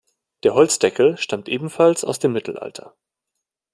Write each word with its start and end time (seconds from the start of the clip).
Der 0.41 0.55
Holzdeckel 0.55 1.15
stammt 1.19 1.47
ebenfalls 1.47 2.03
aus 2.03 2.17
dem 2.17 2.33
Mittelalter. 2.33 2.95